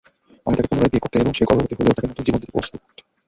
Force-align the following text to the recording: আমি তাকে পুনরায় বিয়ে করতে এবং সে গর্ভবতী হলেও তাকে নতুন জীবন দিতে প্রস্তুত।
আমি 0.47 0.55
তাকে 0.57 0.69
পুনরায় 0.69 0.91
বিয়ে 0.91 1.03
করতে 1.03 1.17
এবং 1.17 1.33
সে 1.33 1.43
গর্ভবতী 1.49 1.73
হলেও 1.75 1.95
তাকে 1.95 2.07
নতুন 2.09 2.23
জীবন 2.25 2.39
দিতে 2.39 2.53
প্রস্তুত। 2.53 2.81